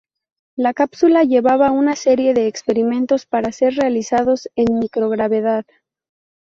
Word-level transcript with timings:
La 0.55 0.73
cápsula 0.73 1.23
llevaba 1.25 1.69
una 1.69 1.95
serie 1.95 2.33
de 2.33 2.47
experimentos 2.47 3.27
para 3.27 3.51
ser 3.51 3.75
realizados 3.75 4.49
en 4.55 4.79
microgravedad. 4.79 5.63